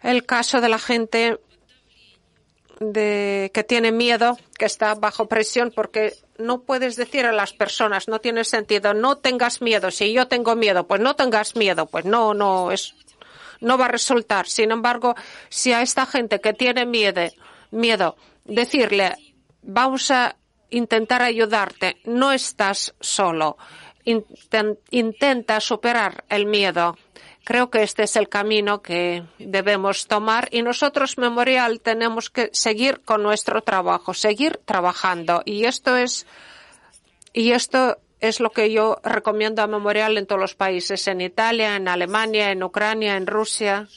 [0.02, 1.38] el caso de la gente
[2.80, 8.20] que tiene miedo, que está bajo presión, porque no puedes decir a las personas, no
[8.20, 9.90] tiene sentido, no tengas miedo.
[9.90, 12.94] Si yo tengo miedo, pues no tengas miedo, pues no, no es,
[13.60, 14.46] no va a resultar.
[14.46, 15.14] Sin embargo,
[15.48, 17.22] si a esta gente que tiene miedo,
[17.70, 19.14] miedo, decirle
[19.62, 20.36] vamos a
[20.70, 21.98] intentar ayudarte.
[22.04, 23.56] No estás solo.
[24.90, 26.96] Intenta superar el miedo.
[27.50, 33.00] Creo que este es el camino que debemos tomar y nosotros, Memorial, tenemos que seguir
[33.00, 35.42] con nuestro trabajo, seguir trabajando.
[35.44, 36.28] Y esto es,
[37.32, 41.74] y esto es lo que yo recomiendo a Memorial en todos los países, en Italia,
[41.74, 43.88] en Alemania, en Ucrania, en Rusia,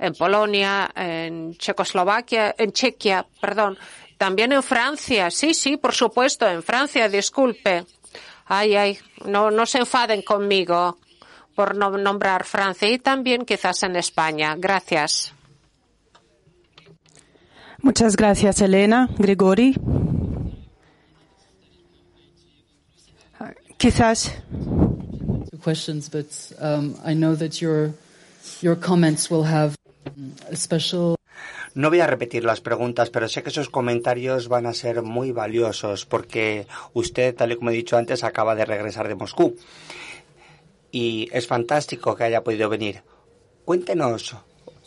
[0.00, 3.78] en Polonia, en Checoslovaquia, en Chequia, perdón,
[4.18, 7.86] también en Francia, sí, sí, por supuesto, en Francia, disculpe.
[8.46, 10.98] Ay, ay, no, no se enfaden conmigo
[11.56, 14.54] por no nombrar Francia y también quizás en España.
[14.56, 15.32] Gracias.
[17.80, 19.08] Muchas gracias, Elena.
[19.18, 19.74] Grigori.
[23.78, 24.32] Quizás.
[25.64, 26.26] Questions, but
[26.60, 27.92] um, I know that your
[28.60, 29.74] your comments will have
[30.50, 31.16] a special
[31.76, 35.30] no voy a repetir las preguntas, pero sé que esos comentarios van a ser muy
[35.30, 39.56] valiosos porque usted, tal y como he dicho antes, acaba de regresar de Moscú.
[40.90, 43.02] Y es fantástico que haya podido venir.
[43.64, 44.36] Cuéntenos,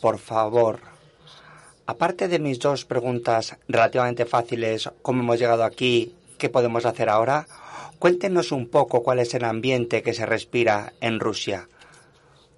[0.00, 0.80] por favor,
[1.86, 7.46] aparte de mis dos preguntas relativamente fáciles, cómo hemos llegado aquí, qué podemos hacer ahora,
[7.98, 11.68] cuéntenos un poco cuál es el ambiente que se respira en Rusia.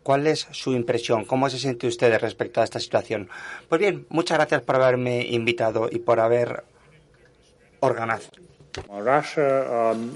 [0.03, 1.25] ¿Cuál es su impresión?
[1.25, 3.29] ¿Cómo se siente usted respecto a esta situación?
[3.69, 6.65] Pues bien, muchas gracias por haberme invitado y por haber
[7.81, 8.31] organizado.
[8.79, 10.13] Um,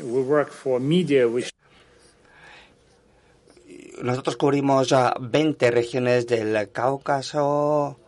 [4.03, 7.99] Nosotros cubrimos a 20 regiones del Cáucaso,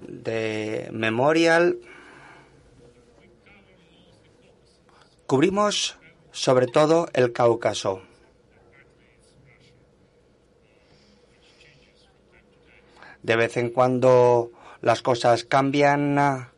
[0.00, 1.78] de Memorial.
[5.26, 5.96] Cubrimos
[6.32, 8.02] sobre todo el Cáucaso.
[13.22, 14.50] De vez en cuando
[14.82, 16.50] las cosas cambian.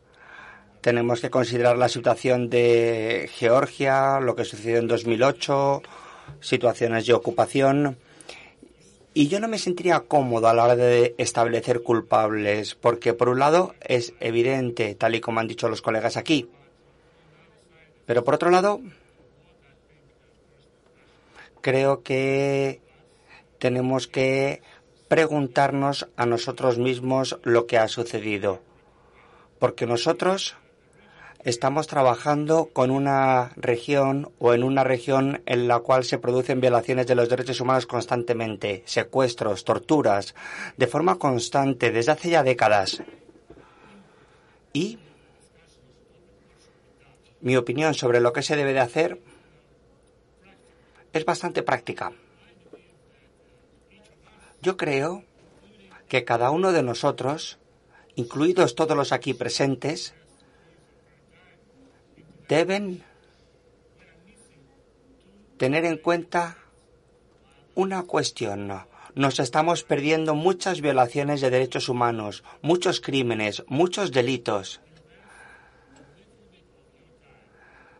[0.81, 5.81] Tenemos que considerar la situación de Georgia, lo que sucedió en 2008,
[6.41, 7.97] situaciones de ocupación.
[9.17, 13.39] Y yo no me sentiría cómodo a la hora de establecer culpables, porque por un
[13.39, 16.49] lado es evidente, tal y como han dicho los colegas aquí.
[18.05, 18.81] Pero por otro lado,
[21.61, 22.81] creo que
[23.57, 24.61] tenemos que
[25.07, 28.59] preguntarnos a nosotros mismos lo que ha sucedido.
[29.59, 30.57] Porque nosotros
[31.45, 37.05] estamos trabajando con una región o en una región en la cual se producen violaciones
[37.05, 40.33] de los derechos humanos constantemente, secuestros, torturas,
[40.75, 43.03] de forma constante desde hace ya décadas.
[44.73, 44.97] Y
[47.41, 49.21] Mi opinión sobre lo que se debe de hacer
[51.13, 52.11] es bastante práctica.
[54.63, 55.23] Yo creo
[56.07, 57.59] que cada uno de nosotros,
[58.15, 60.15] incluidos todos los aquí presentes,
[62.47, 63.03] deben
[65.57, 66.57] tener en cuenta
[67.75, 68.71] una cuestión.
[69.15, 74.81] Nos estamos perdiendo muchas violaciones de derechos humanos, muchos crímenes, muchos delitos.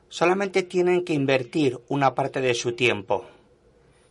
[0.09, 3.25] Solamente tienen que invertir una parte de su tiempo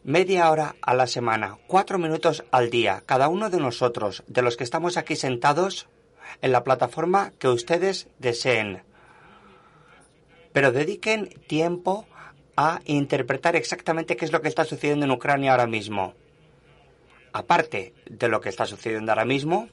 [0.05, 4.59] media hora a la semana, cuatro minutos al día, cada uno de nosotros, de los
[4.59, 5.89] que estamos aquí sentados,
[6.43, 8.83] en la plataforma que ustedes deseen.
[10.55, 12.07] Pero dediquen tiempo
[12.57, 16.15] a interpretar exactamente qué es lo que está sucediendo en Ucrania ahora mismo.
[17.33, 19.69] Aparte de lo que está sucediendo ahora mismo,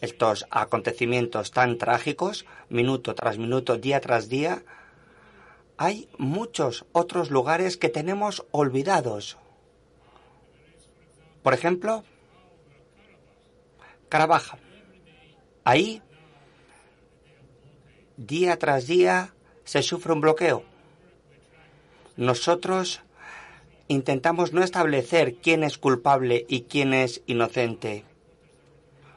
[0.00, 4.62] estos acontecimientos tan trágicos, minuto tras minuto, día tras día,
[5.76, 9.36] hay muchos otros lugares que tenemos olvidados,
[11.42, 12.04] por ejemplo,
[14.08, 14.58] Carabaj.
[15.64, 16.02] Ahí,
[18.16, 20.64] día tras día, se sufre un bloqueo.
[22.16, 23.00] Nosotros
[23.88, 28.04] intentamos no establecer quién es culpable y quién es inocente.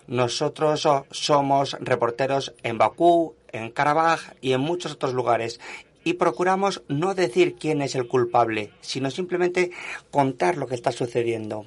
[0.08, 5.60] Nosotros somos reporteros en Bakú, en Karabaj y en muchos otros lugares
[6.04, 9.72] y procuramos no decir quién es el culpable, sino simplemente
[10.12, 11.66] contar lo que está sucediendo.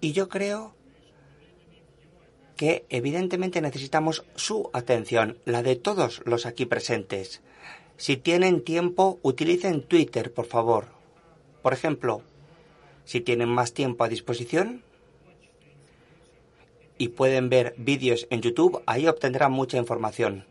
[0.00, 0.74] Y yo creo
[2.58, 7.40] que evidentemente necesitamos su atención, la de todos los aquí presentes.
[7.96, 10.86] Si tienen tiempo, utilicen Twitter, por favor.
[11.62, 12.20] Por ejemplo,
[13.04, 14.82] si tienen más tiempo a disposición
[16.98, 20.44] y pueden ver vídeos en YouTube, ahí obtendrán mucha información.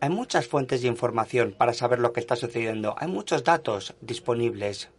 [0.00, 2.94] Hay muchas fuentes de información para saber lo que está sucediendo.
[2.98, 4.90] Hay muchos datos disponibles.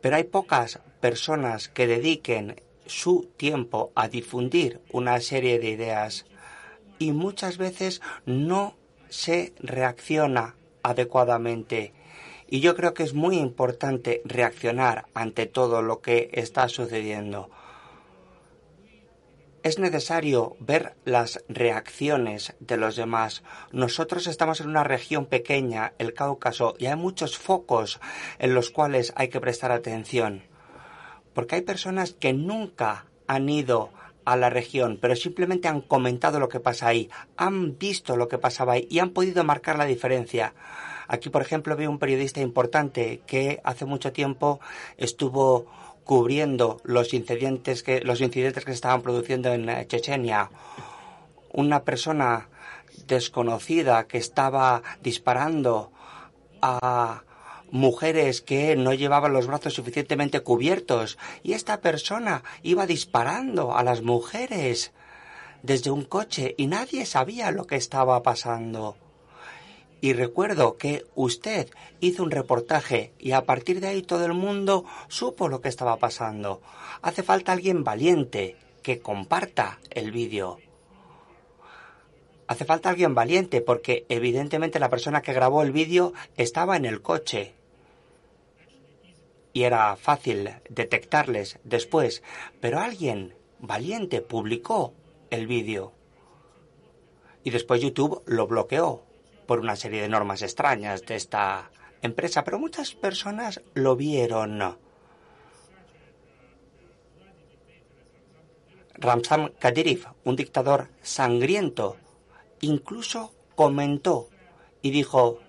[0.00, 2.60] Pero hay pocas personas que dediquen
[2.90, 6.26] su tiempo a difundir una serie de ideas
[6.98, 8.76] y muchas veces no
[9.08, 11.92] se reacciona adecuadamente.
[12.48, 17.48] Y yo creo que es muy importante reaccionar ante todo lo que está sucediendo
[19.62, 23.42] es necesario ver las reacciones de los demás.
[23.72, 28.00] Nosotros estamos en una región pequeña, el Cáucaso, y hay muchos focos
[28.38, 30.49] en los cuales hay que prestar atención.
[31.34, 33.90] Porque hay personas que nunca han ido
[34.24, 38.38] a la región, pero simplemente han comentado lo que pasa ahí, han visto lo que
[38.38, 40.54] pasaba ahí y han podido marcar la diferencia.
[41.08, 44.60] Aquí, por ejemplo, veo un periodista importante que hace mucho tiempo
[44.96, 45.66] estuvo
[46.04, 50.50] cubriendo los incidentes que, los incidentes que se estaban produciendo en eh, Chechenia.
[51.52, 52.48] Una persona
[53.06, 55.90] desconocida que estaba disparando
[56.62, 57.22] a
[57.70, 64.02] mujeres que no llevaban los brazos suficientemente cubiertos y esta persona iba disparando a las
[64.02, 64.92] mujeres
[65.62, 68.96] desde un coche y nadie sabía lo que estaba pasando.
[70.00, 71.68] Y recuerdo que usted
[72.00, 75.98] hizo un reportaje y a partir de ahí todo el mundo supo lo que estaba
[75.98, 76.62] pasando.
[77.02, 80.58] Hace falta alguien valiente que comparta el vídeo.
[82.46, 87.02] Hace falta alguien valiente porque evidentemente la persona que grabó el vídeo estaba en el
[87.02, 87.54] coche.
[89.52, 92.22] Y era fácil detectarles después.
[92.60, 94.94] Pero alguien valiente publicó
[95.30, 95.92] el vídeo.
[97.42, 99.04] Y después YouTube lo bloqueó
[99.46, 101.70] por una serie de normas extrañas de esta
[102.02, 104.78] empresa, pero muchas personas lo vieron.
[108.94, 111.96] Ramzan Kadyrov, un dictador sangriento,
[112.60, 114.28] incluso comentó
[114.82, 115.40] y dijo,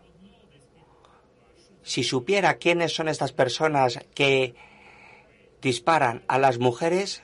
[1.84, 4.56] si supiera quiénes son estas personas que
[5.62, 7.24] disparan a las mujeres,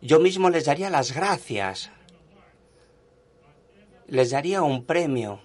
[0.00, 1.90] yo mismo les daría las gracias
[4.12, 5.40] les daría un premio.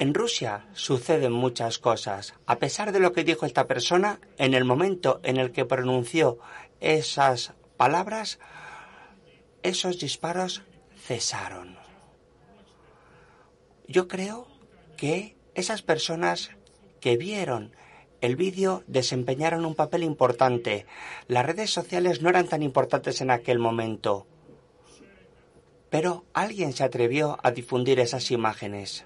[0.00, 2.34] En Rusia suceden muchas cosas.
[2.46, 6.38] A pesar de lo que dijo esta persona, en el momento en el que pronunció
[6.80, 8.40] esas palabras,
[9.62, 10.62] esos disparos
[11.06, 11.85] cesaron.
[13.88, 14.46] Yo creo
[14.96, 16.50] que esas personas
[17.00, 17.72] que vieron
[18.20, 20.86] el vídeo desempeñaron un papel importante.
[21.28, 24.26] Las redes sociales no eran tan importantes en aquel momento.
[25.90, 29.04] Pero alguien se atrevió a difundir esas imágenes.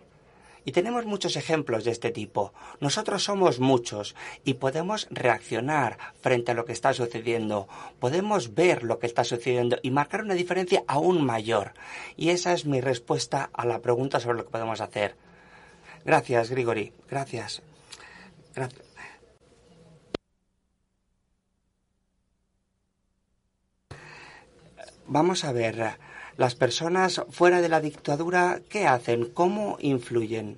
[0.64, 2.52] Y tenemos muchos ejemplos de este tipo.
[2.80, 7.68] Nosotros somos muchos y podemos reaccionar frente a lo que está sucediendo.
[7.98, 11.72] Podemos ver lo que está sucediendo y marcar una diferencia aún mayor.
[12.16, 15.16] Y esa es mi respuesta a la pregunta sobre lo que podemos hacer.
[16.04, 16.92] Gracias, Grigori.
[17.08, 17.62] Gracias.
[18.54, 18.90] Gracias.
[25.06, 25.98] Vamos a ver,
[26.40, 29.26] las personas fuera de la dictadura, ¿qué hacen?
[29.26, 30.56] ¿Cómo influyen?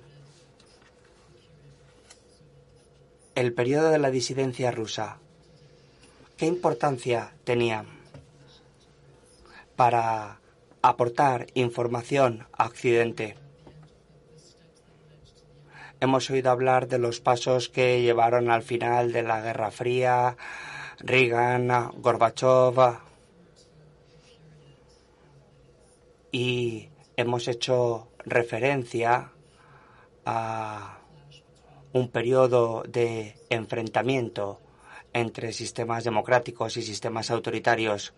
[3.35, 5.17] El periodo de la disidencia rusa,
[6.37, 7.83] ¿qué importancia tenía
[9.75, 10.39] para
[10.81, 13.35] aportar información a Occidente?
[15.99, 20.37] Hemos oído hablar de los pasos que llevaron al final de la Guerra Fría,
[20.99, 23.01] Reagan, Gorbachev,
[26.33, 29.31] y hemos hecho referencia
[30.25, 30.97] a
[31.93, 34.59] un periodo de enfrentamiento
[35.13, 38.15] entre sistemas democráticos y sistemas autoritarios.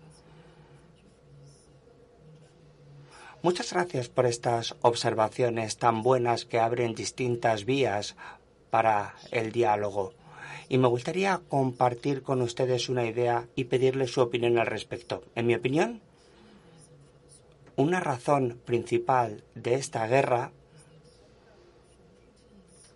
[3.42, 8.16] Muchas gracias por estas observaciones tan buenas que abren distintas vías
[8.70, 10.14] para el diálogo.
[10.70, 15.22] Y me gustaría compartir con ustedes una idea y pedirles su opinión al respecto.
[15.36, 16.02] En mi opinión,
[17.78, 20.52] una razón principal de esta guerra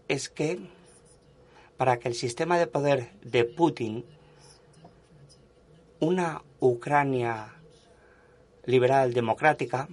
[0.08, 0.60] es que
[1.78, 4.06] para que el sistema de poder de Putin,
[6.00, 7.54] una Ucrania
[8.66, 9.88] liberal democrática,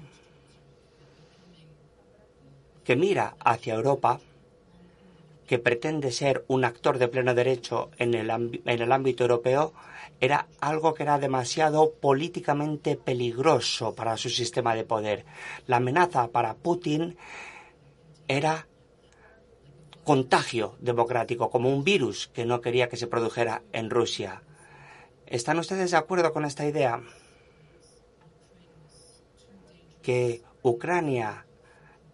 [2.84, 4.20] que mira hacia Europa,
[5.46, 9.72] que pretende ser un actor de pleno derecho en el, en el ámbito europeo,
[10.20, 15.24] era algo que era demasiado políticamente peligroso para su sistema de poder.
[15.66, 17.16] La amenaza para Putin
[18.28, 18.66] era
[20.04, 24.42] contagio democrático, como un virus que no quería que se produjera en Rusia.
[25.26, 27.02] ¿Están ustedes de acuerdo con esta idea?
[30.02, 31.46] Que Ucrania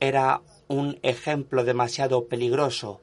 [0.00, 3.00] era un ejemplo demasiado peligroso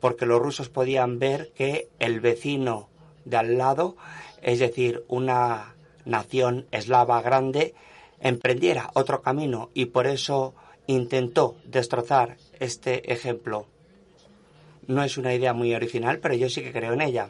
[0.00, 2.88] porque los rusos podían ver que el vecino
[3.24, 3.96] de al lado,
[4.42, 5.74] es decir, una
[6.04, 7.74] nación eslava grande,
[8.20, 10.54] emprendiera otro camino y por eso
[10.86, 13.66] intentó destrozar este ejemplo.
[14.86, 17.28] No es una idea muy original, pero yo sí que creo en ella.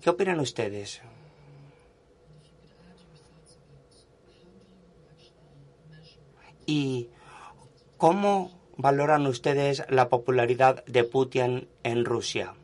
[0.00, 1.02] ¿Qué opinan ustedes?
[6.64, 7.08] ¿Y
[7.98, 12.54] cómo valoran ustedes la popularidad de Putin en Rusia?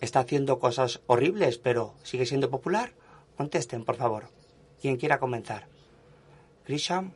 [0.00, 2.92] está haciendo cosas horribles, pero sigue siendo popular?
[3.36, 4.28] Contesten, por favor.
[4.80, 5.66] Quien quiera comenzar.
[6.66, 7.12] Grisham,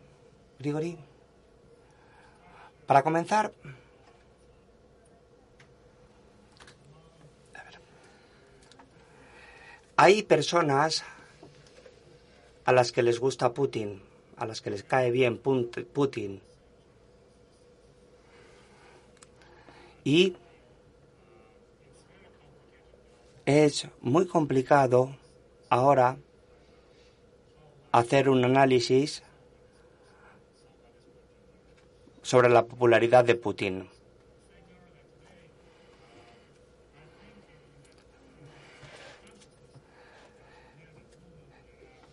[0.58, 0.98] Grigori.
[2.86, 3.52] Para comenzar,
[9.96, 11.04] hay personas
[12.64, 14.02] a las que les gusta Putin,
[14.36, 16.42] a las que les cae bien Putin.
[20.04, 20.36] Y
[23.44, 25.16] es muy complicado
[25.68, 26.16] ahora
[27.92, 29.22] hacer un análisis
[32.22, 33.88] sobre la popularidad de Putin.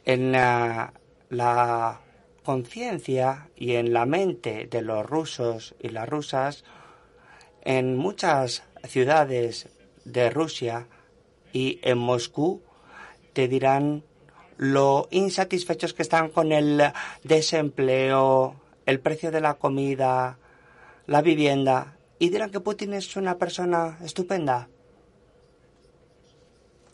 [0.06, 0.94] En la,
[1.30, 2.00] la
[2.44, 6.64] conciencia y en la mente de los rusos y las rusas,
[7.68, 9.68] en muchas ciudades
[10.06, 10.88] de Rusia
[11.52, 12.62] y en Moscú
[13.34, 14.06] te dirán
[14.56, 16.82] lo insatisfechos que están con el
[17.26, 18.56] desempleo,
[18.86, 20.38] el precio de la comida,
[21.08, 24.70] la vivienda, y dirán que Putin es una persona estupenda.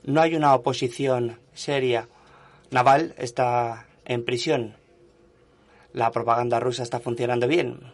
[0.03, 2.07] No hay una oposición seria.
[2.71, 4.75] Naval está en prisión.
[5.93, 7.93] La propaganda rusa está funcionando bien.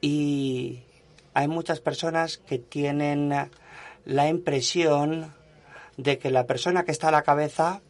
[0.00, 0.80] Y
[1.34, 3.50] hay muchas personas que tienen
[4.04, 5.34] la impresión
[5.96, 7.82] de que la persona que está a la cabeza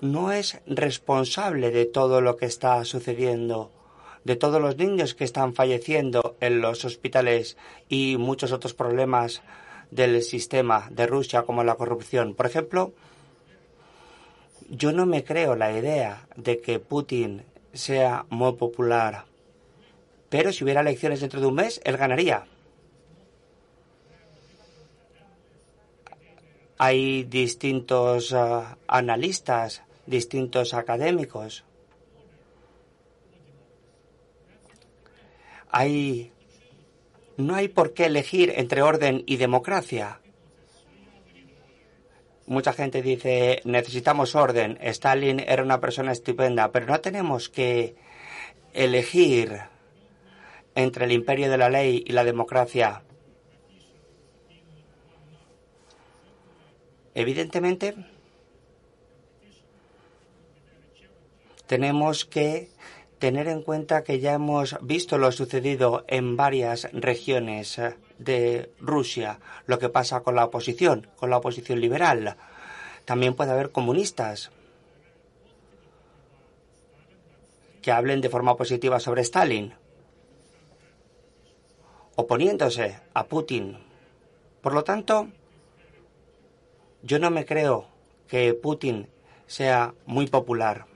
[0.00, 3.70] no es responsable de todo lo que está sucediendo,
[4.24, 7.56] de todos los niños que están falleciendo en los hospitales
[7.88, 9.42] y muchos otros problemas
[9.90, 12.34] del sistema de Rusia como la corrupción.
[12.34, 12.92] Por ejemplo,
[14.68, 19.24] yo no me creo la idea de que Putin sea muy popular,
[20.30, 22.46] pero si hubiera elecciones dentro de un mes, él ganaría.
[26.78, 31.64] Hay distintos ah, analistas, distintos académicos
[35.70, 36.32] hay
[37.36, 40.20] no hay por qué elegir entre orden y democracia.
[42.46, 44.76] Mucha gente dice, necesitamos orden.
[44.82, 47.94] Stalin era una persona estupenda, pero no tenemos que
[48.74, 49.60] elegir
[50.74, 53.02] entre el imperio de la ley y la democracia.
[57.14, 57.94] Evidentemente,
[61.66, 62.70] tenemos que
[63.18, 67.80] tener en cuenta que ya hemos visto lo sucedido en varias regiones
[68.18, 72.36] de Rusia, lo que pasa con la oposición, con la oposición liberal.
[73.04, 74.50] También puede haber comunistas
[77.82, 79.74] que hablen de forma positiva sobre Stalin,
[82.20, 83.78] oponiéndose a Putin.
[84.60, 85.28] Por lo tanto,
[87.02, 87.86] yo no me creo
[88.28, 89.08] que Putin
[89.46, 90.86] sea muy popular.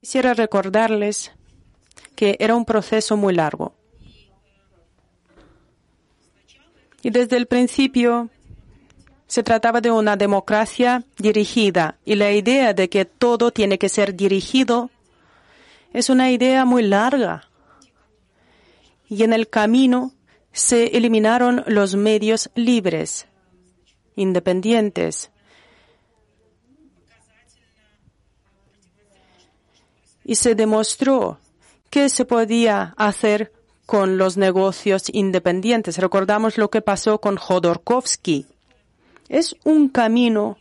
[0.00, 1.32] Quisiera recordarles
[2.16, 3.74] que era un proceso muy largo.
[7.02, 8.30] Y desde el principio
[9.30, 14.16] se trataba de una democracia dirigida y la idea de que todo tiene que ser
[14.16, 14.90] dirigido
[15.92, 17.48] es una idea muy larga.
[19.08, 20.12] Y en el camino
[20.50, 23.28] se eliminaron los medios libres,
[24.16, 25.30] independientes,
[30.24, 31.38] y se demostró
[31.88, 33.52] que se podía hacer
[33.86, 35.98] con los negocios independientes.
[35.98, 38.46] Recordamos lo que pasó con Jodorkovsky.
[39.30, 40.58] Es un camino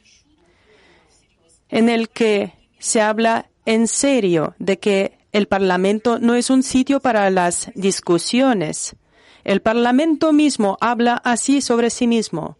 [1.70, 7.00] en el que se habla en serio de que el Parlamento no es un sitio
[7.00, 8.96] para las discusiones.
[9.44, 12.58] El Parlamento mismo habla así sobre sí mismo.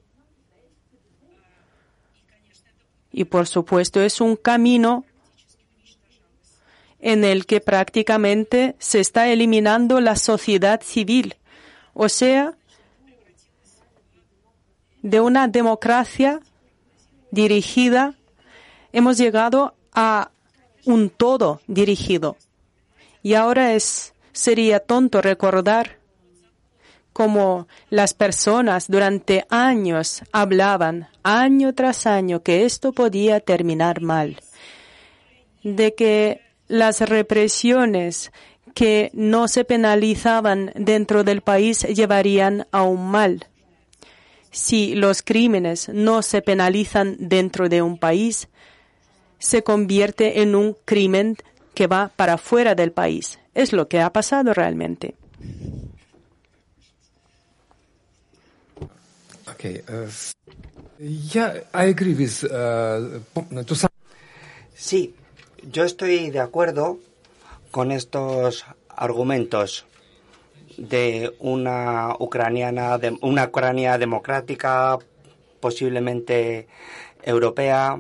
[3.12, 5.06] Y por supuesto es un camino
[7.00, 11.36] en el que prácticamente se está eliminando la sociedad civil,
[11.94, 12.58] o sea,
[15.02, 16.40] de una democracia
[17.32, 18.16] dirigida,
[18.92, 20.32] hemos llegado a
[20.86, 22.38] un todo dirigido.
[23.22, 26.00] Y ahora es, sería tonto recordar
[27.14, 34.38] cómo las personas durante años hablaban, año tras año, que esto podía terminar mal,
[35.64, 38.32] de que las represiones
[38.74, 43.48] que no se penalizaban dentro del país llevarían a un mal.
[44.52, 48.48] Si los crímenes no se penalizan dentro de un país,
[49.38, 51.38] se convierte en un crimen
[51.74, 53.40] que va para fuera del país.
[53.54, 55.16] Es lo que ha pasado realmente.
[59.54, 60.10] Okay, uh,
[61.00, 63.22] yeah, I agree with, uh,
[64.74, 65.14] Sí,
[65.70, 67.00] yo estoy de acuerdo
[67.72, 69.86] con estos argumentos
[70.80, 74.98] de una ucraniana, una Ucrania democrática,
[75.60, 76.68] posiblemente
[77.22, 78.00] europea,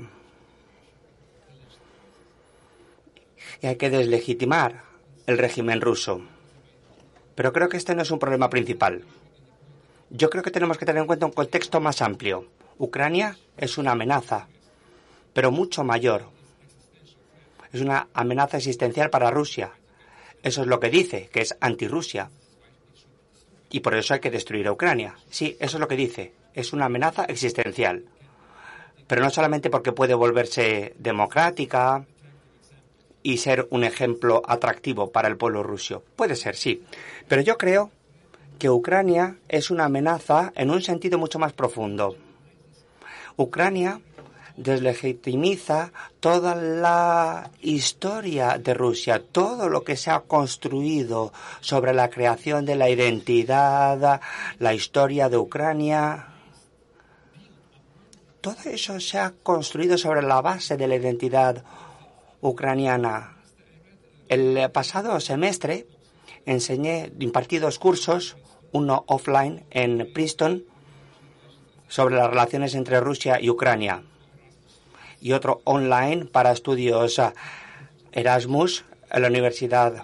[3.62, 4.84] y hay que deslegitimar
[5.28, 6.22] el régimen ruso.
[7.36, 9.04] Pero creo que este no es un problema principal.
[10.10, 12.48] Yo creo que tenemos que tener en cuenta un contexto más amplio.
[12.78, 14.48] Ucrania es una amenaza,
[15.34, 16.24] pero mucho mayor,
[17.74, 19.72] es una amenaza existencial para Rusia.
[20.42, 22.30] Eso es lo que dice, que es anti-Rusia.
[23.70, 25.16] Y por eso hay que destruir a Ucrania.
[25.30, 26.34] Sí, eso es lo que dice.
[26.54, 28.06] Es una amenaza existencial.
[29.08, 32.06] Pero no solamente porque puede volverse democrática
[33.22, 36.04] y ser un ejemplo atractivo para el pueblo ruso.
[36.16, 36.84] Puede ser, sí.
[37.28, 37.92] Pero yo creo
[38.58, 42.16] que Ucrania es una amenaza en un sentido mucho más profundo.
[43.38, 44.02] Ucrania
[44.60, 51.32] deslegitimiza toda la historia de Rusia, todo lo que se ha construido
[51.62, 54.22] sobre la creación de la identidad,
[54.60, 56.28] la historia de Ucrania.
[58.42, 61.64] Todo eso se ha construido sobre la base de la identidad
[62.42, 63.38] ucraniana.
[64.28, 65.88] El pasado semestre
[66.46, 68.36] enseñé, impartí dos cursos,
[68.74, 70.66] uno offline en Princeton,
[71.88, 74.04] sobre las relaciones entre Rusia y Ucrania
[75.22, 77.22] y otro online para estudios
[78.12, 80.04] Erasmus en la universidad.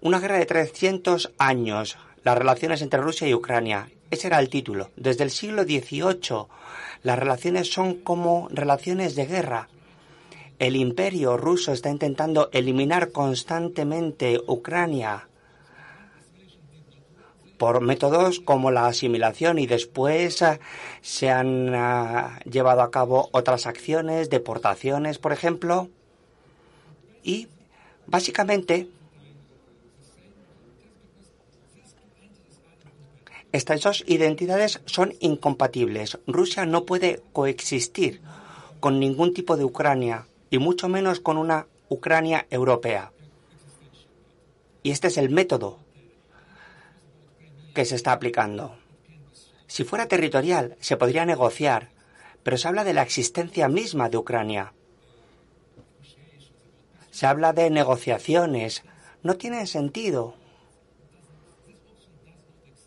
[0.00, 3.88] Una guerra de 300 años, las relaciones entre Rusia y Ucrania.
[4.10, 4.90] Ese era el título.
[4.96, 6.46] Desde el siglo XVIII,
[7.02, 9.68] las relaciones son como relaciones de guerra.
[10.58, 15.28] El imperio ruso está intentando eliminar constantemente Ucrania
[17.58, 20.60] por métodos como la asimilación y después eh,
[21.00, 25.88] se han uh, llevado a cabo otras acciones, deportaciones, por ejemplo,
[27.22, 27.48] y
[28.06, 28.88] básicamente
[33.52, 36.18] estas dos identidades son incompatibles.
[36.26, 38.20] Rusia no puede coexistir
[38.80, 43.12] con ningún tipo de Ucrania y mucho menos con una Ucrania europea.
[44.82, 45.85] Y este es el método
[47.76, 48.74] que se está aplicando.
[49.66, 51.90] Si fuera territorial, se podría negociar,
[52.42, 54.72] pero se habla de la existencia misma de Ucrania.
[57.10, 58.82] Se habla de negociaciones.
[59.22, 60.34] No tiene sentido.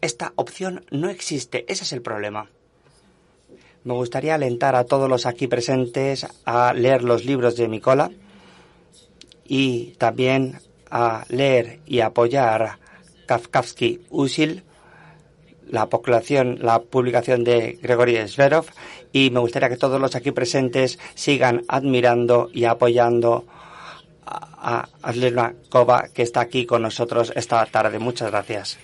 [0.02, 1.66] Esta opción no existe.
[1.72, 2.50] Ese es el problema.
[3.84, 8.12] Me gustaría alentar a todos los aquí presentes a leer los libros de Mikola
[9.46, 10.60] y también
[10.90, 12.80] a leer y apoyar
[13.28, 14.64] Kafkavsky Usil,
[15.70, 15.88] la,
[16.60, 18.66] la publicación de Gregory Zverov,
[19.12, 23.46] y me gustaría que todos los aquí presentes sigan admirando y apoyando
[24.26, 27.98] a Aslena Kova, que está aquí con nosotros esta tarde.
[28.00, 28.78] Muchas gracias.